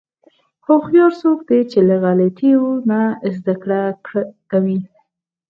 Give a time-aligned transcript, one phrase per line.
[0.65, 3.01] هوښیار څوک دی چې له غلطیو نه
[3.35, 3.81] زدهکړه
[4.51, 4.79] کوي.